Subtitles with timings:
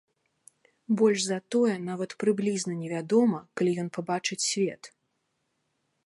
[0.99, 4.89] Больш за тое, нават прыблізна невядома, калі ён пабачыць свет.